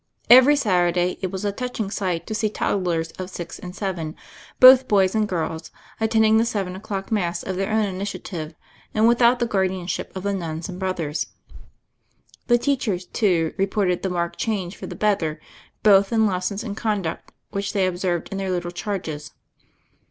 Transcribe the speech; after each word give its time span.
Every 0.31 0.55
Saturday, 0.55 1.19
it 1.21 1.29
was 1.31 1.45
a 1.45 1.51
touching 1.51 1.91
sight 1.91 2.25
to 2.25 2.33
see 2.33 2.47
little 2.47 2.67
toddlers 2.79 3.11
of 3.19 3.29
six 3.29 3.59
and 3.59 3.75
seven, 3.75 4.15
both 4.59 4.87
boys 4.87 5.13
and 5.13 5.27
girls, 5.29 5.69
attending 5.99 6.37
the 6.37 6.43
seven 6.45 6.75
o'clock 6.75 7.11
Mass 7.11 7.43
of 7.43 7.55
their 7.55 7.71
own 7.71 7.85
initiative 7.85 8.55
and 8.95 9.07
with 9.07 9.21
out 9.21 9.37
the 9.37 9.45
guardianship 9.45 10.11
of 10.15 10.23
the 10.23 10.33
nuns 10.33 10.67
and 10.67 10.79
brothers. 10.79 11.27
The 12.47 12.57
teachers, 12.57 13.05
too, 13.05 13.53
reported 13.59 14.01
the 14.01 14.09
marked 14.09 14.39
change 14.39 14.75
for 14.75 14.87
the 14.87 14.95
better, 14.95 15.39
both 15.83 16.11
in 16.11 16.25
lessons 16.25 16.63
and 16.63 16.75
conduct, 16.75 17.31
which 17.51 17.71
they 17.73 17.85
observed 17.85 18.29
in 18.31 18.39
their 18.39 18.49
little 18.49 18.71
charges. 18.71 19.29